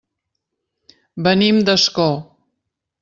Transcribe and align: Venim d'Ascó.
Venim 1.27 1.61
d'Ascó. 1.69 2.09